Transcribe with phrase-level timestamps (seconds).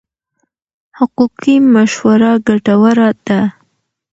[0.97, 3.41] حقوقي مشوره ګټوره ده.